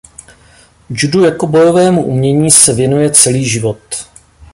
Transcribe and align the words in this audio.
Judu 0.89 1.23
jako 1.23 1.47
bojovému 1.47 2.03
umění 2.05 2.51
se 2.51 2.73
věnuje 2.73 3.11
celý 3.11 3.45
život. 3.45 3.79